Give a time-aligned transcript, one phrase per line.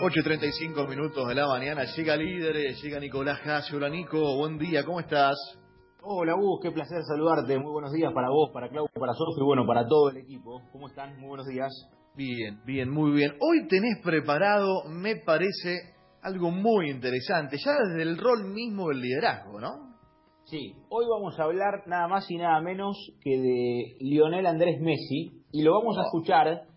[0.00, 3.40] 8.35 minutos de la mañana, llega líder, llega Nicolás.
[3.72, 5.34] Hola Nico, buen día, ¿cómo estás?
[6.02, 7.58] Hola Gus, qué placer saludarte.
[7.58, 10.62] Muy buenos días para vos, para Claudio, para Sofi y bueno, para todo el equipo.
[10.70, 11.18] ¿Cómo están?
[11.18, 11.72] Muy buenos días.
[12.14, 13.32] Bien, bien, muy bien.
[13.40, 19.60] Hoy tenés preparado, me parece, algo muy interesante, ya desde el rol mismo del liderazgo,
[19.60, 19.96] ¿no?
[20.44, 25.42] Sí, hoy vamos a hablar nada más y nada menos que de Lionel Andrés Messi
[25.50, 26.67] y lo vamos a escuchar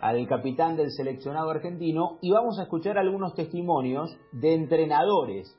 [0.00, 5.56] al capitán del seleccionado argentino y vamos a escuchar algunos testimonios de entrenadores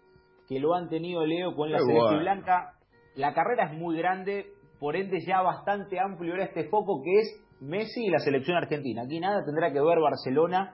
[0.48, 2.74] que lo han tenido Leo con la selección blanca.
[3.16, 4.48] La carrera es muy grande,
[4.80, 9.04] por ende ya bastante amplio era este foco que es Messi y la selección argentina.
[9.04, 10.74] Aquí nada tendrá que ver Barcelona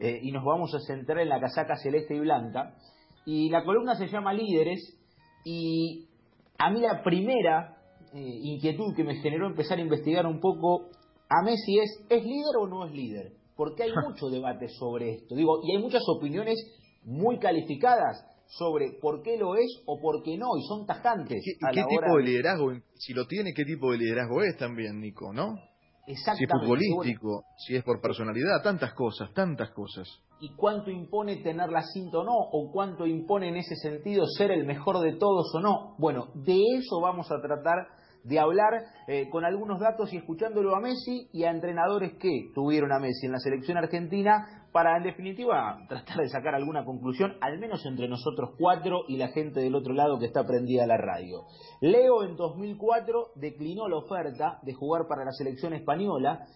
[0.00, 2.74] eh, y nos vamos a centrar en la casaca celeste y blanca.
[3.24, 4.98] Y la columna se llama Líderes
[5.44, 6.08] y
[6.58, 7.76] a mí la primera
[8.12, 10.90] eh, inquietud que me generó empezar a investigar un poco
[11.38, 13.32] a Messi es, ¿es líder o no es líder?
[13.56, 15.34] Porque hay mucho debate sobre esto.
[15.34, 16.58] Digo, y hay muchas opiniones
[17.04, 21.42] muy calificadas sobre por qué lo es o por qué no, y son tajantes.
[21.44, 25.32] ¿Qué, qué tipo de liderazgo, si lo tiene, qué tipo de liderazgo es también, Nico,
[25.32, 25.56] no?
[26.06, 30.06] Si es futbolístico, si es por personalidad, tantas cosas, tantas cosas.
[30.38, 32.34] ¿Y cuánto impone tener la cinta o no?
[32.34, 35.94] ¿O cuánto impone en ese sentido ser el mejor de todos o no?
[35.98, 37.88] Bueno, de eso vamos a tratar
[38.24, 42.90] de hablar eh, con algunos datos y escuchándolo a Messi y a entrenadores que tuvieron
[42.92, 47.58] a Messi en la selección argentina para, en definitiva, tratar de sacar alguna conclusión, al
[47.58, 50.96] menos entre nosotros cuatro y la gente del otro lado que está prendida a la
[50.96, 51.44] radio.
[51.80, 56.46] Leo en 2004 declinó la oferta de jugar para la selección española.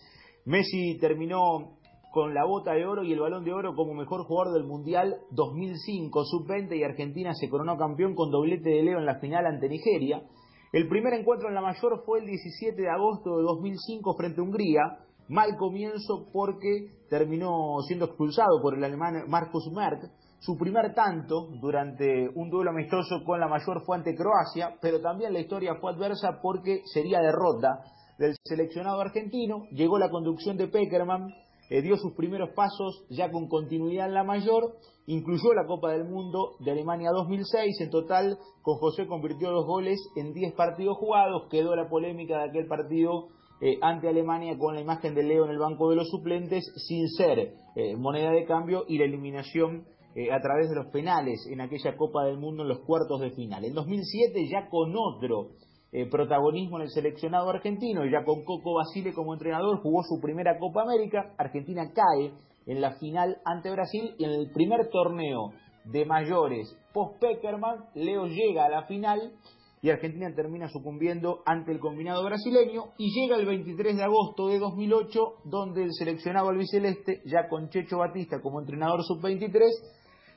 [0.46, 1.78] Messi terminó
[2.10, 5.18] con la bota de oro y el balón de oro como mejor jugador del Mundial
[5.30, 9.68] 2005, sub-20 y Argentina se coronó campeón con doblete de Leo en la final ante
[9.68, 10.22] Nigeria.
[10.70, 14.44] El primer encuentro en la mayor fue el 17 de agosto de 2005 frente a
[14.44, 14.98] Hungría.
[15.28, 20.10] Mal comienzo porque terminó siendo expulsado por el alemán Markus Merck.
[20.40, 25.32] Su primer tanto durante un duelo amistoso con la mayor fue ante Croacia, pero también
[25.32, 27.80] la historia fue adversa porque sería derrota
[28.18, 29.64] del seleccionado argentino.
[29.70, 31.32] Llegó la conducción de Peckerman,
[31.70, 36.04] eh, dio sus primeros pasos ya con continuidad en la mayor, incluyó la Copa del
[36.04, 41.48] Mundo de Alemania 2006, en total con José convirtió dos goles en 10 partidos jugados,
[41.50, 43.28] quedó la polémica de aquel partido
[43.60, 47.08] eh, ante Alemania con la imagen de Leo en el banco de los suplentes sin
[47.08, 49.86] ser eh, moneda de cambio y la eliminación
[50.32, 53.64] a través de los penales en aquella Copa del Mundo en los cuartos de final.
[53.64, 55.50] En 2007 ya con otro
[55.90, 60.58] eh, protagonismo en el seleccionado argentino, ya con Coco Basile como entrenador, jugó su primera
[60.58, 62.32] Copa América, Argentina cae
[62.66, 65.52] en la final ante Brasil y en el primer torneo
[65.84, 66.76] de mayores.
[66.92, 69.32] post-Peckerman, Leo llega a la final
[69.80, 74.58] y Argentina termina sucumbiendo ante el combinado brasileño y llega el 23 de agosto de
[74.58, 79.60] 2008 donde el seleccionado albiceleste, ya con Checho Batista como entrenador sub-23,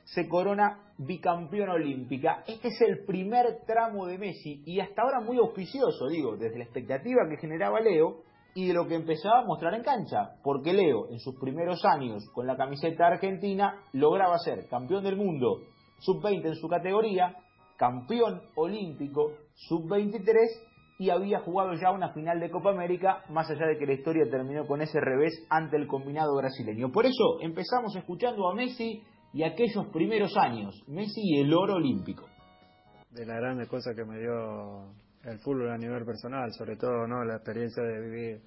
[0.04, 2.44] se corona bicampeona olímpica.
[2.46, 6.64] Este es el primer tramo de Messi y hasta ahora muy auspicioso, digo, desde la
[6.64, 8.22] expectativa que generaba Leo
[8.54, 12.24] y de lo que empezaba a mostrar en cancha, porque Leo en sus primeros años
[12.34, 15.62] con la camiseta argentina lograba ser campeón del mundo
[16.00, 17.34] sub-20 en su categoría,
[17.78, 20.34] campeón olímpico sub-23
[20.98, 24.28] y había jugado ya una final de Copa América, más allá de que la historia
[24.30, 26.92] terminó con ese revés ante el combinado brasileño.
[26.92, 29.02] Por eso empezamos escuchando a Messi
[29.32, 32.28] y aquellos primeros años, Messi y el oro olímpico.
[33.10, 34.92] De las grandes cosas que me dio
[35.24, 38.40] el fútbol a nivel personal, sobre todo no la experiencia de vivir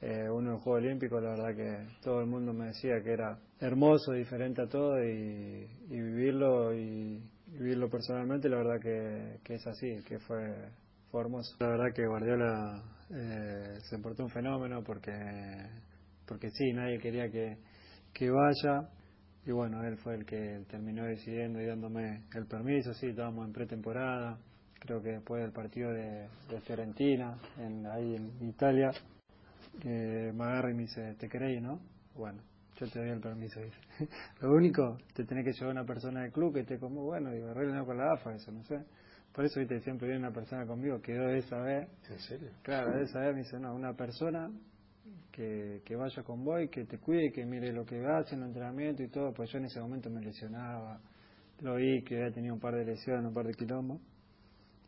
[0.00, 3.38] eh, uno en Juego Olímpico, la verdad que todo el mundo me decía que era
[3.60, 10.18] hermoso, diferente a todo y, vivirlo y vivirlo personalmente, la verdad que, es así, que
[10.18, 10.70] fue,
[11.10, 11.56] fue hermoso.
[11.60, 15.12] La verdad que Guardiola eh, se portó un fenómeno porque
[16.26, 17.58] porque sí, nadie quería que,
[18.14, 18.88] que vaya,
[19.44, 23.52] y bueno, él fue el que terminó decidiendo y dándome el permiso, sí, estábamos en
[23.52, 24.38] pretemporada,
[24.78, 26.28] creo que después del partido de,
[26.64, 28.92] Fiorentina, en, ahí en Italia,
[29.84, 31.80] me agarra y me dice, ¿te querés, no?
[32.14, 32.40] Bueno,
[32.78, 33.78] yo te doy el permiso, dice.
[34.40, 37.48] Lo único, te tenés que llevar una persona del club que esté como, bueno, digo,
[37.48, 38.80] arreglen con la AFA, eso, no sé.
[39.32, 41.88] Por eso, viste, siempre viene una persona conmigo, quedó esa vez.
[42.10, 42.50] ¿En serio?
[42.62, 44.50] Claro, esa vez me dice, no, una persona
[45.32, 48.48] que, vaya con vos y que te cuide, que mire lo que hace en el
[48.48, 51.00] entrenamiento y todo, pues yo en ese momento me lesionaba,
[51.60, 54.00] lo vi que había tenido un par de lesiones, un par de quilombos,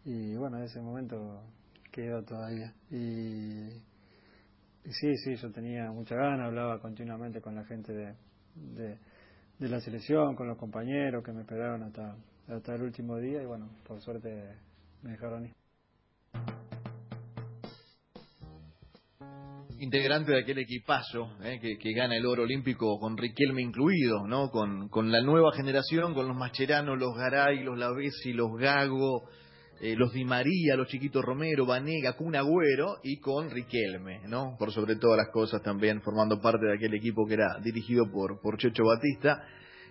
[0.05, 1.43] y bueno, en ese momento
[1.91, 2.75] quedó todavía.
[2.91, 3.71] Y,
[4.85, 8.15] sí, sí, yo tenía mucha ganas, hablaba continuamente con la gente de,
[8.55, 8.99] de,
[9.59, 12.17] de la selección, con los compañeros que me esperaron hasta,
[12.49, 14.29] hasta el último día, y bueno, por suerte
[15.03, 15.64] me dejaron ir.
[19.85, 24.51] Integrante de aquel equipazo eh, que, gana el oro olímpico con Riquelme incluido, ¿no?
[24.51, 29.29] Con, con la nueva generación, con los Macherano, los Garay, los Lavesi, los Gago,
[29.81, 34.57] eh, los Di María, los Chiquitos Romero, Vanega, Kun Agüero y con Riquelme, ¿no?
[34.59, 38.41] Por sobre todas las cosas también formando parte de aquel equipo que era dirigido por,
[38.41, 39.43] por Checho Batista.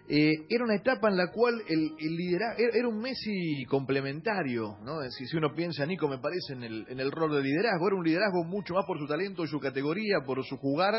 [0.10, 5.02] Eh, era una etapa en la cual el, el liderazgo era un Messi complementario, ¿no?
[5.10, 7.96] Si, si uno piensa, Nico, me parece en el, en el rol de liderazgo, era
[7.96, 10.94] un liderazgo mucho más por su talento, su categoría, por su jugar,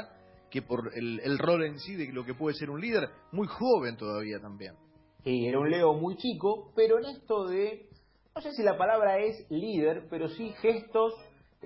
[0.50, 3.46] que por el, el rol en sí de lo que puede ser un líder, muy
[3.46, 4.74] joven todavía también.
[5.22, 7.88] Sí, era un Leo muy chico, pero en esto de,
[8.34, 11.12] no sé si la palabra es líder, pero sí gestos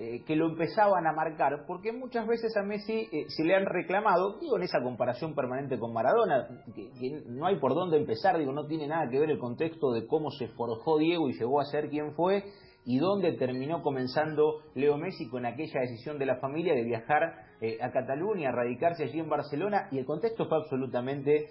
[0.01, 3.65] eh, que lo empezaban a marcar, porque muchas veces a Messi eh, se le han
[3.65, 8.53] reclamado, digo en esa comparación permanente con Maradona, que, no hay por dónde empezar, digo,
[8.53, 11.65] no tiene nada que ver el contexto de cómo se forjó Diego y llegó a
[11.65, 12.45] ser quien fue,
[12.85, 17.77] y dónde terminó comenzando Leo Messi con aquella decisión de la familia de viajar eh,
[17.81, 21.45] a Cataluña, a radicarse allí en Barcelona, y el contexto fue absolutamente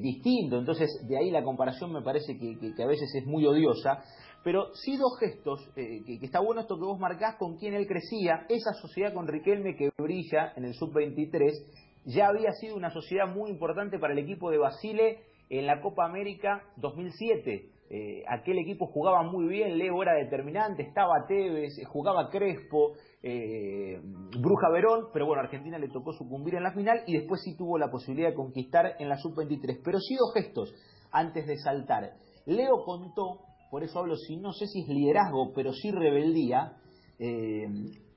[0.00, 0.58] distinto.
[0.58, 4.02] Entonces, de ahí la comparación me parece que, a veces es muy odiosa.
[4.44, 7.86] Pero sí dos gestos, eh, que, está bueno esto que vos marcás con quién él
[7.86, 11.52] crecía, esa sociedad con Riquelme que brilla en el sub-23,
[12.04, 16.06] ya había sido una sociedad muy importante para el equipo de Basile en la Copa
[16.06, 17.70] América 2007.
[17.94, 24.70] Eh, aquel equipo jugaba muy bien, Leo era determinante, estaba Tevez, jugaba Crespo, eh, Bruja
[24.72, 27.90] Verón, pero bueno, Argentina le tocó sucumbir en la final y después sí tuvo la
[27.90, 29.82] posibilidad de conquistar en la sub-23.
[29.84, 30.74] Pero sí dos gestos
[31.12, 32.14] antes de saltar.
[32.46, 33.40] Leo contó
[33.72, 36.74] por eso hablo, si no sé si es liderazgo, pero sí rebeldía,
[37.18, 37.66] eh,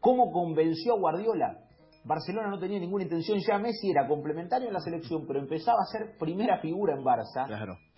[0.01, 1.59] cómo convenció a Guardiola.
[2.03, 5.97] Barcelona no tenía ninguna intención, ya Messi era complementario en la selección, pero empezaba a
[5.97, 7.47] ser primera figura en Barça.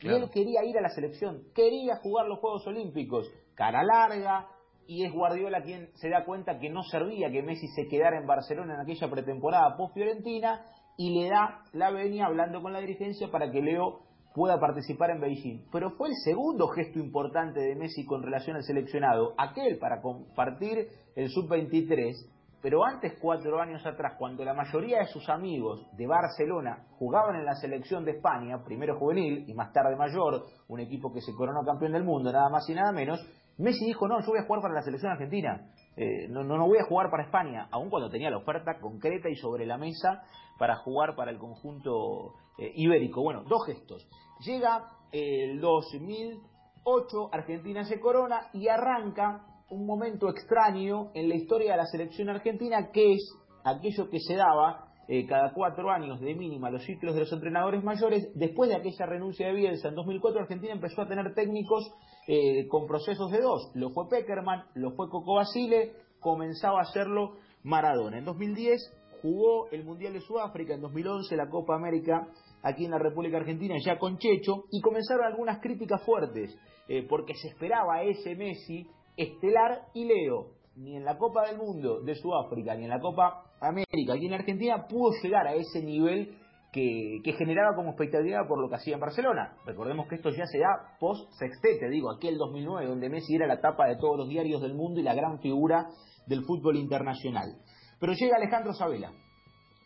[0.01, 4.45] Y él quería ir a la selección, quería jugar los Juegos Olímpicos, cara larga,
[4.85, 8.27] y es Guardiola quien se da cuenta que no servía que Messi se quedara en
[8.27, 10.63] Barcelona en aquella pretemporada post-Fiorentina
[10.95, 14.03] y le da la venia hablando con la dirigencia para que Leo
[14.37, 15.63] pueda participar en Beijing.
[15.71, 20.89] Pero fue el segundo gesto importante de Messi con relación al seleccionado, aquel para compartir
[21.15, 22.13] el sub-23,
[22.61, 27.45] pero antes, cuatro años atrás, cuando la mayoría de sus amigos de Barcelona jugaban en
[27.45, 31.65] la selección de España, primero juvenil y más tarde mayor, un equipo que se coronó
[31.65, 33.19] campeón del mundo, nada más y nada menos,
[33.57, 36.67] Messi dijo, no, yo voy a jugar para la selección argentina, eh, no, no, no
[36.67, 40.21] voy a jugar para España, aun cuando tenía la oferta concreta y sobre la mesa
[40.59, 43.21] para jugar para el conjunto eh, ibérico.
[43.21, 44.07] Bueno, dos gestos.
[44.45, 51.77] Llega el 2008, Argentina se corona y arranca un momento extraño en la historia de
[51.77, 56.69] la selección argentina, que es aquello que se daba eh, cada cuatro años de mínima
[56.69, 58.29] los ciclos de los entrenadores mayores.
[58.35, 61.91] Después de aquella renuncia de Bielsa en 2004, Argentina empezó a tener técnicos
[62.27, 63.71] eh, con procesos de dos.
[63.73, 68.17] Lo fue Peckerman, lo fue Coco Basile, comenzaba a hacerlo Maradona.
[68.17, 72.27] En 2010 jugó el Mundial de Sudáfrica, en 2011 la Copa América
[72.63, 76.55] aquí en la República Argentina, ya con Checho, y comenzaron algunas críticas fuertes,
[76.87, 82.01] eh, porque se esperaba ese Messi estelar y Leo, ni en la Copa del Mundo
[82.01, 86.37] de Sudáfrica, ni en la Copa América, aquí en Argentina, pudo llegar a ese nivel
[86.71, 89.57] que, generaba como expectativa por lo que hacía en Barcelona.
[89.65, 93.87] Recordemos que esto ya se da post-sextete, digo, aquel 2009, donde Messi era la tapa
[93.87, 95.87] de todos los diarios del mundo y la gran figura
[96.27, 97.55] del fútbol internacional.
[97.99, 99.11] Pero llega Alejandro Sabela,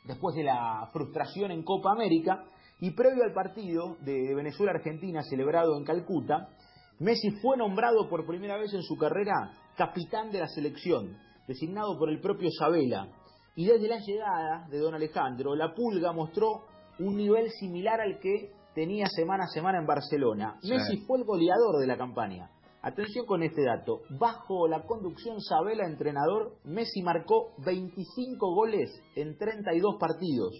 [0.06, 2.44] después de la frustración en Copa América,
[2.82, 6.50] y previo al partido de Venezuela-Argentina celebrado en Calcuta,
[7.00, 11.16] Messi fue nombrado por primera vez en su carrera capitán de la selección,
[11.48, 13.08] designado por el propio Sabela.
[13.56, 16.64] Y desde la llegada de don Alejandro, la Pulga mostró
[17.00, 20.58] un nivel similar al que tenía semana a semana en Barcelona.
[20.64, 22.50] Messi fue el goleador de la campaña.
[22.82, 24.02] Atención con este dato.
[24.20, 30.54] Bajo la conducción Sabela, entrenador, Messi marcó 25 goles en 32 partidos.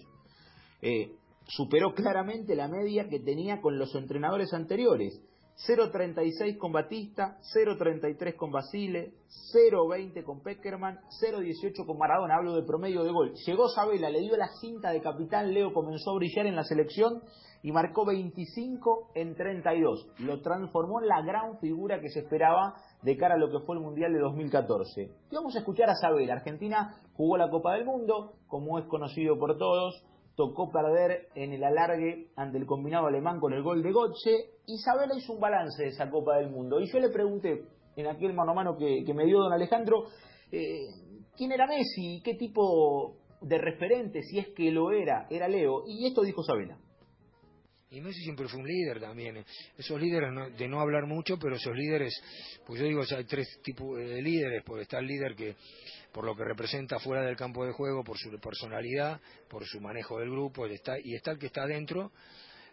[0.82, 5.20] Eh, superó claramente la media que tenía con los entrenadores anteriores.
[5.68, 9.12] 0.36 con Batista, 0.33 con Basile,
[9.54, 13.34] 0.20 con Peckerman, 0.18 con Maradona, hablo de promedio de gol.
[13.46, 17.22] Llegó Sabela, le dio la cinta de capitán, Leo comenzó a brillar en la selección
[17.62, 20.08] y marcó 25 en 32.
[20.18, 23.76] Lo transformó en la gran figura que se esperaba de cara a lo que fue
[23.76, 25.02] el Mundial de 2014.
[25.30, 26.34] Y vamos a escuchar a Sabela.
[26.34, 30.02] Argentina jugó la Copa del Mundo, como es conocido por todos,
[30.36, 34.50] tocó perder en el alargue ante el combinado alemán con el gol de Gotze.
[34.66, 36.80] Isabela hizo un balance de esa Copa del Mundo.
[36.80, 37.64] Y yo le pregunté
[37.96, 40.04] en aquel mano a mano que, me dio don Alejandro,
[40.50, 40.86] eh,
[41.36, 42.22] ¿quién era Messi?
[42.24, 45.84] ¿Qué tipo de referente, si es que lo era, era Leo?
[45.86, 46.78] Y esto dijo Sabela.
[47.92, 49.44] Y Messi siempre fue un líder también.
[49.76, 52.14] Esos líderes de no hablar mucho, pero esos líderes,
[52.66, 55.54] pues yo digo, hay tres tipos de líderes, porque está el líder que
[56.10, 60.18] por lo que representa fuera del campo de juego, por su personalidad, por su manejo
[60.18, 62.12] del grupo, está, y está el que está adentro,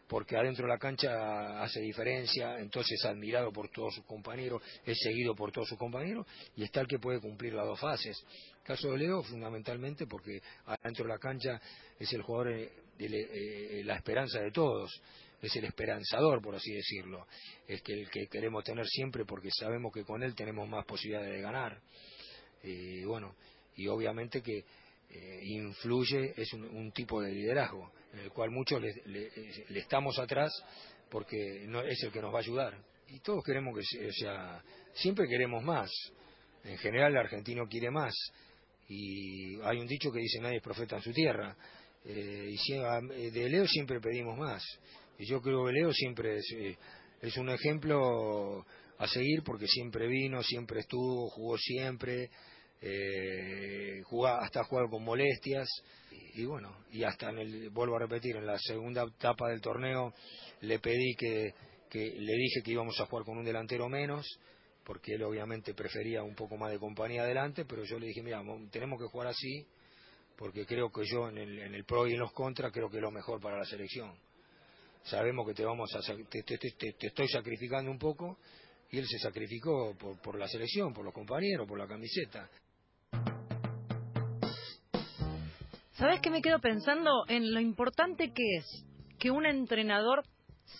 [0.07, 4.97] porque adentro de la cancha hace diferencia, entonces es admirado por todos sus compañeros, es
[5.01, 8.17] seguido por todos sus compañeros, y está el que puede cumplir las dos fases.
[8.57, 11.61] El caso de Leo, fundamentalmente, porque adentro de la cancha
[11.97, 12.69] es el jugador,
[13.07, 14.91] de, eh, la esperanza de todos,
[15.41, 17.25] es el esperanzador, por así decirlo,
[17.67, 21.33] es que el que queremos tener siempre porque sabemos que con él tenemos más posibilidades
[21.33, 21.81] de ganar.
[22.63, 23.35] Y bueno,
[23.75, 24.65] y obviamente que
[25.11, 29.29] eh, influye, es un, tipo de liderazgo, en el cual muchos le,
[29.69, 30.51] estamos atrás
[31.09, 32.77] porque no, es el que nos va a ayudar.
[33.07, 34.61] Y todos queremos que sea,
[34.93, 35.89] siempre queremos más.
[36.63, 38.13] En general el argentino quiere más.
[38.87, 41.55] Y hay un dicho que dice nadie es profeta en su tierra.
[42.05, 44.63] Eh, y de Leo siempre pedimos más.
[45.17, 46.77] Y yo creo que Leo siempre es, eh,
[47.21, 48.65] es un ejemplo
[48.97, 52.29] a seguir porque siempre vino, siempre estuvo, jugó siempre,
[52.81, 54.01] eh,
[54.41, 55.67] hasta jugar con molestias
[56.33, 60.13] y, bueno, y hasta en el, vuelvo a repetir, en la segunda etapa del torneo
[60.61, 61.53] le pedí que,
[61.89, 64.25] que le dije que íbamos a jugar con un delantero menos
[64.89, 68.41] porque él obviamente prefería un poco más de compañía adelante, pero yo le dije, mira,
[68.71, 69.67] tenemos que jugar así,
[70.39, 72.95] porque creo que yo en el, en el pro y en los contras creo que
[72.95, 74.13] es lo mejor para la selección.
[75.03, 78.37] Sabemos que te vamos a te, te estoy sacrificando un poco
[78.89, 82.49] y él se sacrificó por, por la selección, por los compañeros, por la camiseta.
[85.91, 88.85] ¿Sabes qué me quedo pensando en lo importante que es
[89.19, 90.23] que un entrenador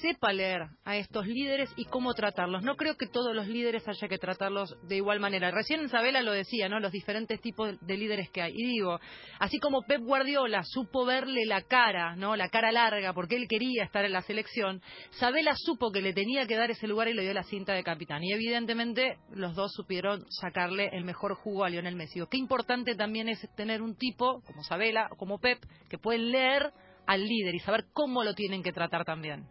[0.01, 2.63] sepa leer a estos líderes y cómo tratarlos.
[2.63, 5.51] No creo que todos los líderes haya que tratarlos de igual manera.
[5.51, 6.79] Recién Isabela lo decía, ¿no?
[6.79, 8.53] Los diferentes tipos de líderes que hay.
[8.55, 8.99] Y digo,
[9.39, 12.35] así como Pep Guardiola supo verle la cara, ¿no?
[12.35, 14.81] La cara larga porque él quería estar en la selección,
[15.11, 17.83] Sabela supo que le tenía que dar ese lugar y le dio la cinta de
[17.83, 18.23] capitán.
[18.23, 22.19] Y evidentemente los dos supieron sacarle el mejor jugo a Lionel Messi.
[22.29, 26.71] Qué importante también es tener un tipo como Sabela o como Pep que pueden leer
[27.07, 29.47] al líder y saber cómo lo tienen que tratar también.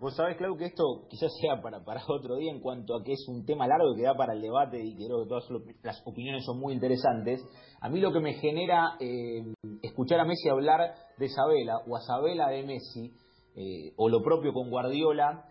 [0.00, 3.12] Vos sabés, Clau, que esto quizás sea para, para otro día en cuanto a que
[3.12, 5.44] es un tema largo que da para el debate y creo que todas
[5.82, 7.44] las opiniones son muy interesantes.
[7.80, 9.42] A mí lo que me genera eh,
[9.82, 13.12] escuchar a Messi hablar de Isabela o a Isabela de Messi,
[13.56, 15.46] eh, o lo propio con Guardiola,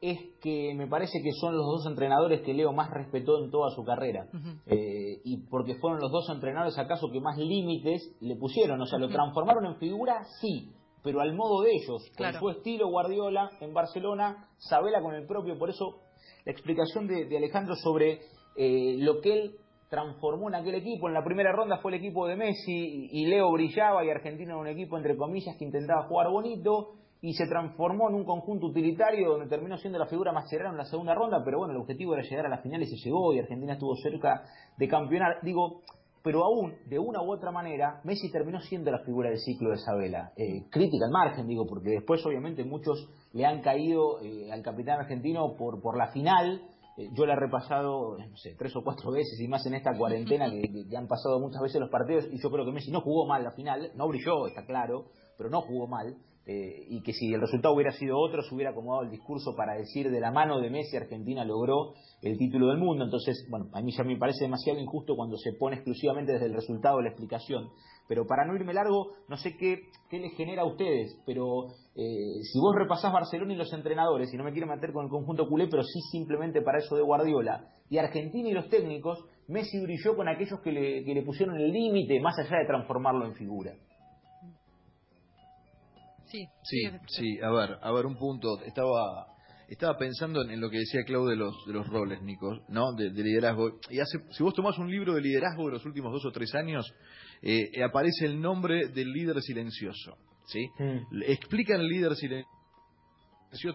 [0.00, 3.70] es que me parece que son los dos entrenadores que Leo más respetó en toda
[3.70, 4.26] su carrera.
[4.66, 8.80] Eh, y porque fueron los dos entrenadores acaso que más límites le pusieron.
[8.80, 12.88] O sea, lo transformaron en figura, sí, pero al modo de ellos, con su estilo
[12.88, 16.00] Guardiola en Barcelona, Sabela con el propio, por eso
[16.44, 18.20] la explicación de, Alejandro sobre
[18.56, 19.56] eh, lo que él
[19.90, 23.52] transformó en aquel equipo, en la primera ronda fue el equipo de Messi y Leo
[23.52, 28.08] brillaba y Argentina era un equipo entre comillas que intentaba jugar bonito y se transformó
[28.08, 31.42] en un conjunto utilitario donde terminó siendo la figura más cerrada en la segunda ronda,
[31.44, 33.94] pero bueno, el objetivo era llegar a la final y se llegó y Argentina estuvo
[33.96, 34.42] cerca
[34.76, 35.36] de campeonar.
[35.42, 35.82] Digo,
[36.22, 39.76] pero aún, de una u otra manera, Messi terminó siendo la figura del ciclo de
[39.76, 40.32] Isabela.
[40.36, 45.00] Eh, crítica al margen, digo, porque después obviamente muchos le han caído eh, al capitán
[45.00, 46.62] argentino por, por la final.
[46.96, 49.96] Eh, yo la he repasado, no sé, tres o cuatro veces y más en esta
[49.96, 53.00] cuarentena que, que, han pasado muchas veces los partidos y yo creo que Messi no
[53.00, 55.06] jugó mal la final, no brilló, está claro,
[55.42, 56.16] pero no jugó mal.
[56.44, 59.74] Eh, y que si el resultado hubiera sido otro, se hubiera acomodado el discurso para
[59.74, 63.04] decir de la mano de Messi Argentina logró el título del mundo.
[63.04, 66.54] Entonces, bueno, a mí ya me parece demasiado injusto cuando se pone exclusivamente desde el
[66.54, 67.68] resultado la explicación.
[68.08, 72.42] Pero para no irme largo, no sé qué, qué les genera a ustedes, pero eh,
[72.42, 75.48] si vos repasás Barcelona y los entrenadores, y no me quiero meter con el conjunto
[75.48, 80.16] culé, pero sí simplemente para eso de Guardiola, y Argentina y los técnicos, Messi brilló
[80.16, 83.74] con aquellos que le, que le pusieron el límite más allá de transformarlo en figura.
[86.62, 88.60] Sí, sí, a ver, a ver un punto.
[88.64, 89.26] Estaba
[89.68, 92.92] estaba pensando en, lo que decía Claudio de los, de los roles, Nico, ¿no?
[92.92, 93.80] De, liderazgo.
[93.88, 96.54] Y hace, si vos tomás un libro de liderazgo de los últimos dos o tres
[96.54, 96.84] años,
[97.40, 100.68] eh, aparece el nombre del líder silencioso, ¿sí?
[100.78, 101.22] Mm.
[101.26, 102.61] Explican el líder silencioso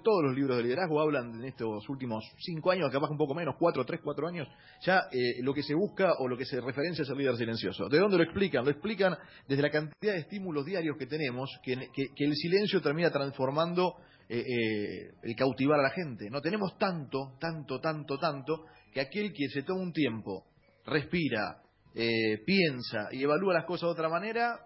[0.04, 3.56] todos los libros de liderazgo hablan en estos últimos cinco años, capaz un poco menos,
[3.60, 4.48] cuatro, tres, cuatro años,
[4.84, 7.88] ya eh, lo que se busca o lo que se referencia es el líder silencioso.
[7.88, 8.66] ¿De dónde lo explican?
[8.66, 9.16] Lo explican
[9.48, 13.96] desde la cantidad de estímulos diarios que tenemos, que, el silencio termina transformando
[14.28, 16.30] eh, eh, el cautivar a la gente.
[16.32, 20.46] No tenemos tanto, tanto, tanto, tanto, que aquel que se toma un tiempo,
[20.86, 21.62] respira,
[21.94, 24.60] piensa y evalúa las cosas de otra manera,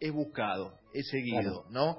[0.00, 1.98] es buscado, es seguido, ¿no?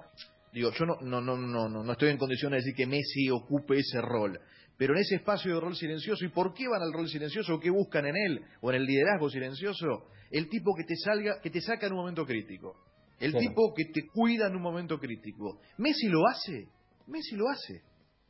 [0.56, 3.78] Digo, yo no, no, no, no, no estoy en condiciones de decir que Messi ocupe
[3.78, 4.40] ese rol,
[4.78, 7.60] pero en ese espacio de rol silencioso, ¿y por qué van al rol silencioso?
[7.60, 8.42] ¿Qué buscan en él?
[8.62, 10.06] ¿O en el liderazgo silencioso?
[10.32, 12.74] El tipo que te salga, que te saca en un momento crítico.
[13.20, 15.60] El tipo que te cuida en un momento crítico.
[15.78, 16.70] ¿Messi lo hace?
[17.08, 17.82] Messi lo hace.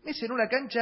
[0.04, 0.82] Messi en una cancha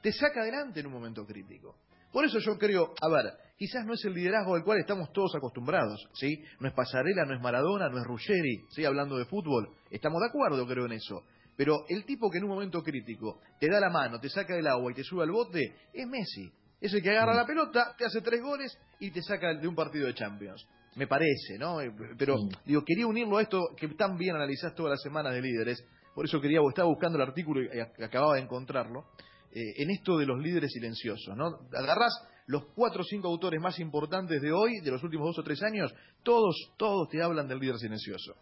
[0.00, 1.74] te saca adelante en un momento crítico.
[2.12, 5.34] Por eso yo creo, a ver, quizás no es el liderazgo al cual estamos todos
[5.34, 6.42] acostumbrados, ¿sí?
[6.60, 8.84] No es Pasarela, no es Maradona, no es Ruggeri, ¿sí?
[8.84, 11.22] Hablando de fútbol, estamos de acuerdo creo en eso.
[11.56, 14.66] Pero el tipo que en un momento crítico te da la mano, te saca del
[14.66, 16.50] agua y te sube al bote, es Messi.
[16.80, 19.74] Es el que agarra la pelota, te hace tres goles y te saca de un
[19.74, 20.66] partido de Champions.
[20.96, 21.80] Me parece, ¿no?
[21.80, 25.40] Eh, pero, digo, quería unirlo a esto que tan bien analizás todas las semanas de
[25.40, 25.84] líderes.
[26.14, 29.06] Por eso quería, estaba buscando el artículo y acababa de encontrarlo.
[29.50, 31.36] Eh, en esto de los líderes silenciosos.
[31.36, 31.60] ¿no?
[31.72, 32.12] Agarrás
[32.46, 35.62] los cuatro o cinco autores más importantes de hoy, de los últimos dos o tres
[35.62, 38.34] años, todos, todos te hablan del líder silencioso.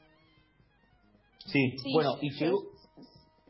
[1.47, 2.31] Sí, bueno, y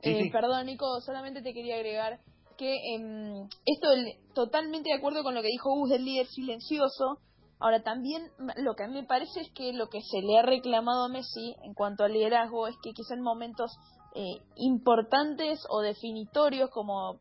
[0.03, 2.19] eh, Perdón, Nico, solamente te quería agregar
[2.57, 3.89] que em, esto
[4.35, 7.19] totalmente de acuerdo con lo que dijo Gus del líder silencioso.
[7.61, 8.23] Ahora también
[8.57, 11.09] lo que a mí me parece es que lo que se le ha reclamado a
[11.09, 13.71] Messi en cuanto al liderazgo es que quizá en momentos
[14.15, 17.21] eh, importantes o definitorios como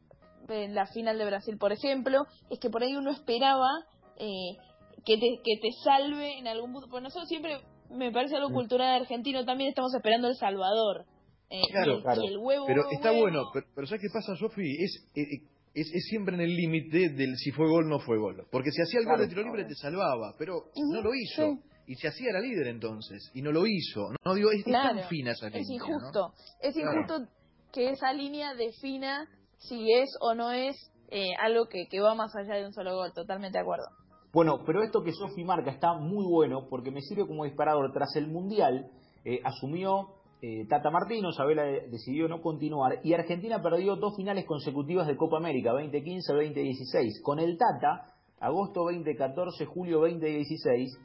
[0.50, 3.70] en la final de Brasil, por ejemplo, es que por ahí uno esperaba
[4.18, 4.58] eh,
[5.06, 6.88] que, te, que te salve en algún punto.
[6.90, 7.58] Pues nosotros siempre,
[7.90, 11.06] me parece algo cultural argentino, también estamos esperando El Salvador.
[11.50, 12.22] Eh, claro, claro.
[12.24, 14.64] el huevo, pero está bueno, pero, ¿sabes qué pasa, Sofi?
[14.82, 15.44] Es, eh,
[15.74, 18.48] es, es, siempre en el límite del si fue gol o no fue gol.
[18.50, 21.60] Porque si hacía el gol de tiro libre te salvaba, pero no lo hizo.
[21.88, 24.12] Y si hacía era líder entonces, y no lo hizo.
[24.24, 25.62] No digo, es, tan fina esa línea.
[25.62, 26.34] Es injusto.
[26.62, 27.28] Es injusto
[27.74, 29.28] que esa línea defina
[29.62, 30.76] si es o no es
[31.10, 33.14] eh, algo que, que va más allá de un solo gol.
[33.14, 33.86] Totalmente de acuerdo.
[34.34, 37.92] Bueno, pero esto que Sofi marca está muy bueno porque me sirve como disparador.
[37.92, 38.90] Tras el Mundial
[39.26, 40.08] eh, asumió
[40.42, 45.38] eh, Tata Martino, Sabela decidió no continuar y Argentina perdió dos finales consecutivas de Copa
[45.38, 47.22] América, 2015-2016.
[47.22, 48.06] Con el Tata,
[48.40, 50.98] agosto 2014, julio 2016,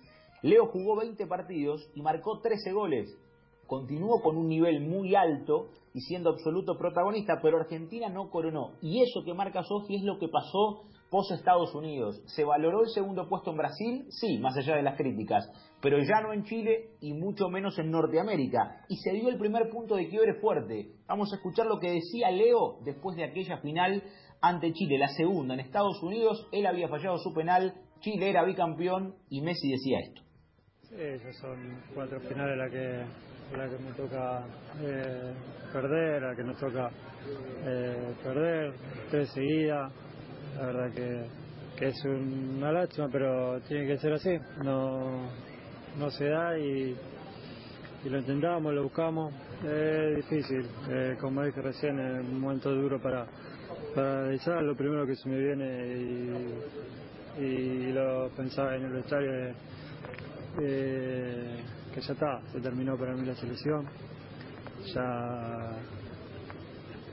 [0.43, 3.09] Leo jugó 20 partidos y marcó 13 goles
[3.67, 8.75] continuó con un nivel muy alto y siendo absoluto protagonista, pero Argentina no coronó.
[8.83, 12.23] Y eso que marca Sofi es lo que pasó post Estados Unidos.
[12.27, 14.07] ¿Se valoró el segundo puesto en Brasil?
[14.11, 15.49] Sí, más allá de las críticas,
[15.81, 18.85] pero ya no en Chile y mucho menos en Norteamérica.
[18.89, 20.93] Y se dio el primer punto de quiebre fuerte.
[21.07, 24.03] Vamos a escuchar lo que decía Leo después de aquella final
[24.41, 26.47] ante Chile, la segunda en Estados Unidos.
[26.53, 30.23] Él había fallado su penal, Chile era bicampeón y Messi decía esto.
[30.89, 33.05] Sí, esas son cuatro finales las que
[33.55, 34.45] la que me toca
[34.83, 35.33] eh,
[35.73, 36.91] perder, la que nos toca
[37.65, 38.73] eh, perder,
[39.11, 39.93] tres seguidas.
[40.57, 41.27] La verdad que,
[41.77, 44.39] que, es una lástima, pero tiene que ser así.
[44.65, 45.29] No,
[45.99, 46.97] no se da y,
[48.05, 49.33] y lo intentamos, lo buscamos.
[49.65, 53.27] Es difícil, eh, como dije recién, es un momento duro para,
[53.95, 54.63] para analizar.
[54.63, 55.87] Lo primero que se me viene
[57.39, 59.55] y, y lo pensaba en el vestuario.
[60.59, 61.61] Eh,
[61.97, 63.89] que ya está, se terminó para mí la selección.
[64.95, 65.71] Ya,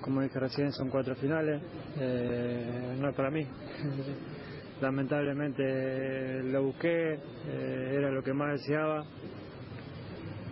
[0.02, 1.62] como dije recién, son cuatro finales,
[1.98, 3.48] eh, no es para mí.
[4.82, 9.06] Lamentablemente lo busqué, eh, era lo que más deseaba.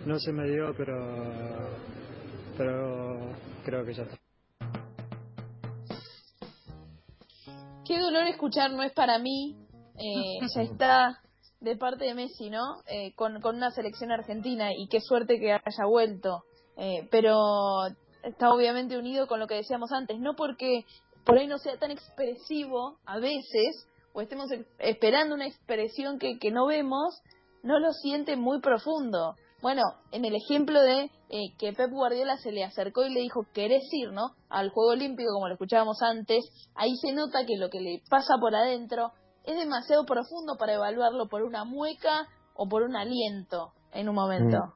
[0.06, 1.68] No se me dio, pero,
[2.56, 3.34] pero
[3.66, 4.16] creo que ya está.
[7.84, 9.58] Qué dolor escuchar, no es para mí.
[9.98, 11.20] Eh, ya está
[11.62, 12.82] de parte de Messi, ¿no?
[12.86, 16.42] Eh, con, con, una selección argentina y qué suerte que haya vuelto.
[16.76, 17.36] Eh, pero
[18.22, 20.84] está obviamente unido con lo que decíamos antes, no porque
[21.24, 24.46] por ahí no sea tan expresivo a veces, o estemos
[24.78, 27.20] esperando una expresión que, que no vemos,
[27.62, 29.36] no lo siente muy profundo.
[29.62, 33.46] Bueno, en el ejemplo de eh, que Pep Guardiola se le acercó y le dijo,
[33.54, 34.32] ¿querés ir, no?
[34.48, 36.44] Al Juego Olímpico, como lo escuchábamos antes,
[36.74, 39.12] ahí se nota que lo que le pasa por adentro
[39.44, 44.58] es demasiado profundo para evaluarlo por una mueca o por un aliento en un momento.
[44.58, 44.72] Mm.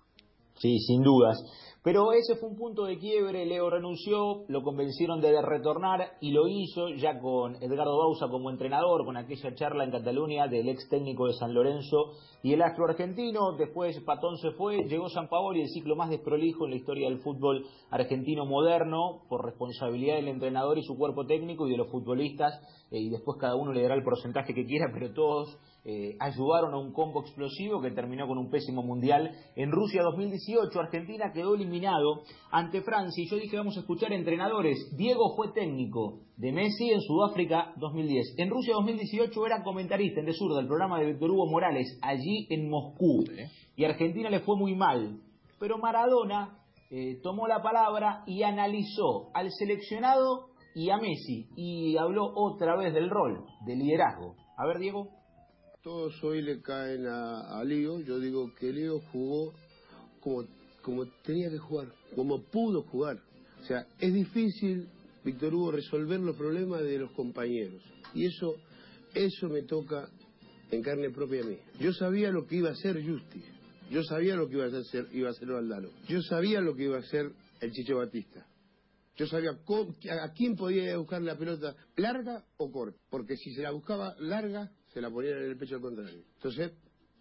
[0.59, 1.39] Sí, sin dudas.
[1.87, 6.49] Pero ese fue un punto de quiebre, Leo renunció, lo convencieron de retornar y lo
[6.49, 11.29] hizo ya con Edgardo Bausa como entrenador, con aquella charla en Cataluña del ex técnico
[11.29, 13.53] de San Lorenzo y el astro argentino.
[13.57, 17.09] Después Patón se fue, llegó San Paolo y el ciclo más desprolijo en la historia
[17.09, 21.89] del fútbol argentino moderno por responsabilidad del entrenador y su cuerpo técnico y de los
[21.93, 22.53] futbolistas.
[22.91, 25.57] Eh, y después cada uno le dará el porcentaje que quiera, pero todos
[25.89, 29.31] eh, ayudaron a un combo explosivo que terminó con un pésimo mundial.
[29.55, 34.77] En Rusia 2018, Argentina quedó eliminado ante Francia y yo dije vamos a escuchar entrenadores.
[34.97, 38.35] Diego fue técnico de Messi en Sudáfrica 2010.
[38.39, 42.47] En Rusia 2018 era comentarista en De Sur del programa de Víctor Hugo Morales, allí
[42.51, 43.25] en Moscú.
[43.77, 45.21] Y Argentina le fue muy mal.
[45.59, 46.59] Pero Maradona
[46.91, 52.93] eh, tomó la palabra y analizó al seleccionado y a Messi y habló otra vez
[52.93, 54.35] del rol, del liderazgo.
[54.57, 55.09] A ver, Diego
[55.83, 58.01] todos hoy le caen a, a Lío.
[58.01, 59.53] Yo digo que Lío jugó
[60.19, 60.43] como,
[60.87, 63.21] como tenía que jugar, como pudo jugar.
[63.61, 64.87] O sea, es difícil,
[65.25, 67.83] Víctor Hugo, resolver los problemas de los compañeros.
[68.15, 68.55] Y eso,
[69.13, 70.09] eso me toca
[70.71, 71.59] en carne propia a mí.
[71.81, 73.43] Yo sabía lo que iba a hacer Justi.
[73.91, 75.89] Yo sabía lo que iba a hacer, iba a hacer Valdano.
[76.07, 78.47] Yo sabía lo que iba a hacer el Chicho Batista.
[79.17, 82.97] Yo sabía a quién podía buscar la pelota, larga o corta.
[83.11, 86.23] Porque si se la buscaba larga, se la ponían en el pecho al contrario.
[86.37, 86.71] Entonces,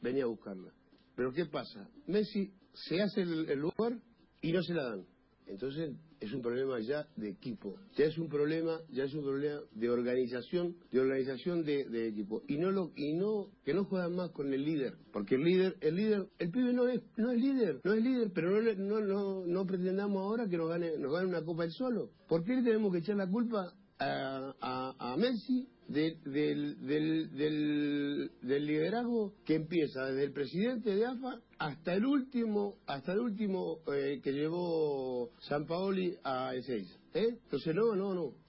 [0.04, 0.72] venía a buscarla.
[1.16, 1.90] Pero ¿qué pasa?
[2.08, 3.98] Messi se hace el lugar
[4.42, 5.06] y no se la dan.
[5.48, 9.62] Entonces es un problema ya de equipo, ya es un problema, ya es un problema
[9.74, 12.42] de organización, de organización de, equipo.
[12.48, 15.78] Y no lo, y no, que no juegan más con el líder, porque el líder,
[15.82, 19.02] el líder, el pibe no es, no es líder, no es líder, pero no, no,
[19.02, 22.10] no, no pretendamos ahora que nos gane, nos gane una copa el solo.
[22.28, 28.66] ¿Por qué le tenemos que echar la culpa a, a, Messi del, del, del, del,
[28.66, 34.20] liderazgo que empieza desde el presidente de AFA hasta el último hasta el último eh,
[34.24, 36.88] que llevó San Paoli a E6.
[37.14, 37.38] ¿eh?
[37.44, 38.45] Entonces no, no, no.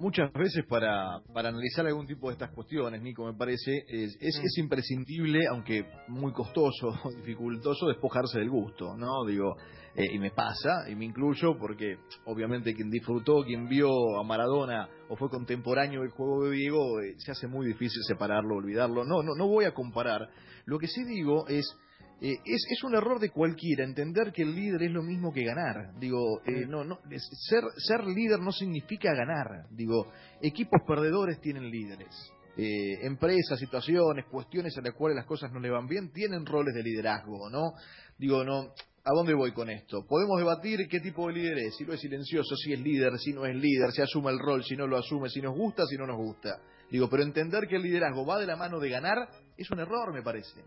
[0.00, 4.40] Muchas veces para, para analizar algún tipo de estas cuestiones, Nico, me parece, es, es,
[4.42, 9.24] es imprescindible, aunque muy costoso, dificultoso, despojarse del gusto, ¿no?
[9.26, 9.56] Digo,
[9.94, 14.88] eh, y me pasa, y me incluyo, porque obviamente quien disfrutó, quien vio a Maradona
[15.08, 19.04] o fue contemporáneo del juego de Diego, eh, se hace muy difícil separarlo, olvidarlo.
[19.04, 20.28] No, no, no voy a comparar.
[20.66, 21.66] Lo que sí digo es
[22.20, 25.44] eh, es, es, un error de cualquiera entender que el líder es lo mismo que
[25.44, 25.94] ganar.
[26.00, 26.98] Digo, eh, no, no,
[27.48, 29.66] ser, ser líder no significa ganar.
[29.70, 30.10] Digo,
[30.42, 32.32] equipos perdedores tienen líderes.
[32.56, 36.74] Eh, empresas, situaciones, cuestiones en las cuales las cosas no le van bien, tienen roles
[36.74, 37.74] de liderazgo, ¿no?
[38.18, 38.72] Digo, no,
[39.04, 40.04] ¿a dónde voy con esto?
[40.04, 43.32] Podemos debatir qué tipo de líder es, si no es silencioso, si es líder, si
[43.32, 45.96] no es líder, si asume el rol, si no lo asume, si nos gusta, si
[45.96, 46.60] no nos gusta.
[46.90, 50.12] Digo, pero entender que el liderazgo va de la mano de ganar es un error,
[50.12, 50.64] me parece.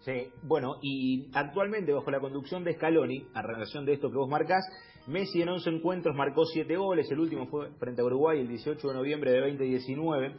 [0.00, 4.30] Sí, bueno, y actualmente bajo la conducción de Scaloni, a relación de esto que vos
[4.30, 4.64] marcás,
[5.06, 8.88] Messi en 11 encuentros marcó 7 goles, el último fue frente a Uruguay el 18
[8.88, 10.36] de noviembre de 2019,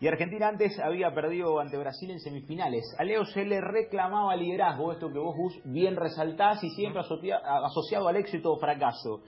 [0.00, 2.84] y Argentina antes había perdido ante Brasil en semifinales.
[2.98, 8.16] A Leo se le reclamaba liderazgo, esto que vos bien resaltás y siempre asociado al
[8.16, 9.22] éxito o fracaso.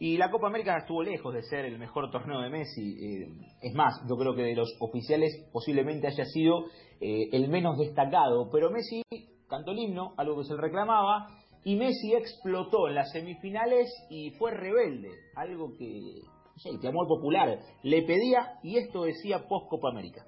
[0.00, 2.96] Y la Copa América estuvo lejos de ser el mejor torneo de Messi.
[3.00, 3.28] Eh,
[3.62, 6.66] es más, yo creo que de los oficiales posiblemente haya sido
[7.00, 8.48] eh, el menos destacado.
[8.52, 9.02] Pero Messi
[9.48, 11.28] cantó el himno, algo que se le reclamaba,
[11.64, 17.06] y Messi explotó en las semifinales y fue rebelde, algo que no sé, el clamor
[17.08, 20.24] popular le pedía y esto decía post Copa América.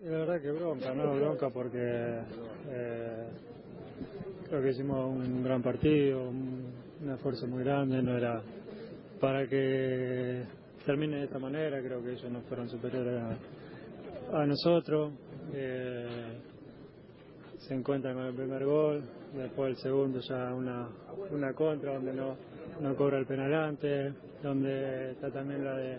[0.00, 3.28] La verdad que bronca, no bronca porque eh,
[4.48, 8.42] creo que hicimos un gran partido, un esfuerzo muy grande, no era
[9.20, 10.42] para que
[10.84, 11.80] termine de esta manera.
[11.80, 13.22] Creo que ellos no fueron superiores
[14.32, 15.12] a, nosotros.
[15.52, 16.38] Eh,
[17.58, 19.02] se encuentran con el primer gol,
[19.34, 20.88] después el segundo ya una,
[21.30, 22.36] una contra donde no,
[22.80, 25.98] no cobra el penal antes, donde está también la de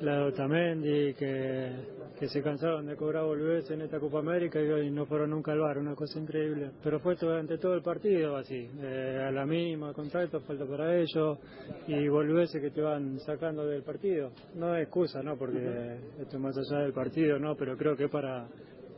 [0.00, 5.06] la Otamendi, que que se cansaron de cobrar volverse en esta Copa América y no
[5.06, 6.72] fueron nunca al bar, una cosa increíble.
[6.82, 11.38] Pero fue durante todo el partido así, eh, a la misma, contacto, falta para ellos
[11.86, 14.32] y volverse que te van sacando del partido.
[14.56, 15.36] No es excusa, ¿no?
[15.36, 17.54] Porque esto es más allá del partido, ¿no?
[17.54, 18.48] Pero creo que es para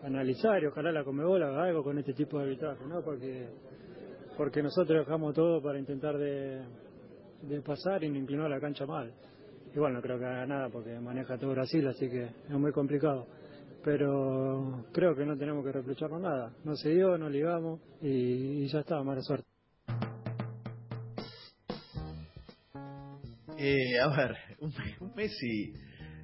[0.02, 3.02] analizar y ojalá la Comebol haga algo con este tipo de arbitraje, ¿no?
[3.02, 3.48] Porque,
[4.38, 6.62] porque nosotros dejamos todo para intentar de,
[7.42, 9.12] de pasar y no inclinar la cancha mal.
[9.74, 13.26] Igual no creo que haga nada porque maneja todo Brasil, así que es muy complicado.
[13.84, 16.52] Pero creo que no tenemos que reprocharnos nada.
[16.64, 19.46] No se dio, no ligamos y, ya está, mala suerte.
[23.56, 24.72] Eh, a ver, un,
[25.14, 25.74] Messi,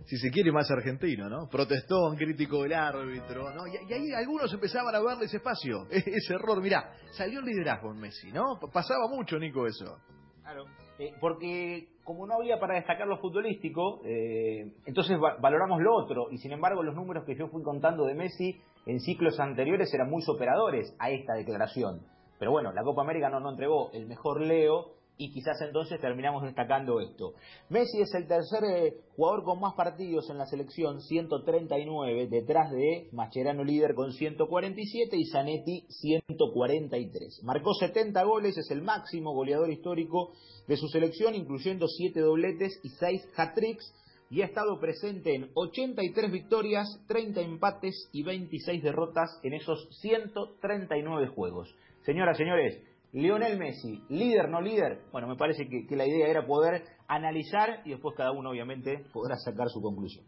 [0.06, 1.48] si se quiere, más argentino, ¿no?
[1.48, 3.66] Protestón, crítico del árbitro, ¿no?
[3.66, 6.60] Y, ahí algunos empezaban a verle ese espacio, ese error.
[6.62, 8.58] Mirá, salió el liderazgo en Messi, ¿no?
[8.72, 9.98] Pasaba mucho, Nico, eso.
[10.42, 10.64] Claro,
[10.98, 16.28] eh, porque como no había para destacar lo futbolístico, eh, entonces valoramos lo otro.
[16.30, 20.08] Y sin embargo, los números que yo fui contando de Messi en ciclos anteriores eran
[20.08, 22.02] muy superadores a esta declaración.
[22.38, 26.42] Pero bueno, la Copa América no, no entregó el mejor Leo y quizás entonces terminamos
[26.42, 27.34] destacando esto.
[27.68, 33.08] Messi es el tercer eh, jugador con más partidos en la selección, 139, detrás de
[33.12, 37.42] Mascherano líder con 147 y Zanetti 143.
[37.44, 40.32] Marcó 70 goles, es el máximo goleador histórico
[40.66, 43.94] de su selección, incluyendo 7 dobletes y 6 hat-tricks,
[44.28, 51.28] y ha estado presente en 83 victorias, 30 empates y 26 derrotas en esos 139
[51.28, 51.72] juegos.
[52.04, 52.82] Señoras, señores,
[53.16, 57.90] Lionel Messi, líder, no líder, bueno, me parece que, la idea era poder analizar y
[57.90, 60.26] después cada uno obviamente podrá sacar su conclusión.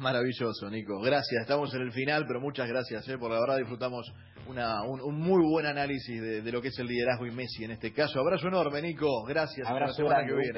[0.00, 1.00] Maravilloso, Nico.
[1.00, 1.42] Gracias.
[1.42, 3.16] Estamos en el final, pero muchas gracias, ¿eh?
[3.16, 4.12] por la verdad disfrutamos
[4.48, 7.62] una, un, un muy buen análisis de, de lo que es el liderazgo y Messi
[7.62, 8.18] en este caso.
[8.18, 9.22] Abrazo enorme, Nico.
[9.24, 9.68] Gracias.
[9.68, 10.48] Hasta la Abrazo semana que viene.